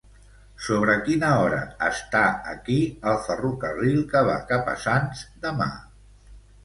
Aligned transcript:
Sobre 0.67 0.93
quina 1.09 1.27
hora 1.41 1.59
està 1.89 2.23
aquí 2.53 2.79
el 3.11 3.21
ferrocarril 3.29 4.01
que 4.15 4.25
va 4.31 4.39
cap 4.53 4.73
a 4.75 4.77
Sants 4.87 5.23
demà? 5.45 5.69